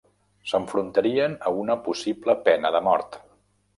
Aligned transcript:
S'enfrontarien 0.51 1.37
a 1.49 1.53
una 1.65 1.77
possible 1.89 2.37
pena 2.49 2.73
de 2.77 2.83
mort. 2.91 3.19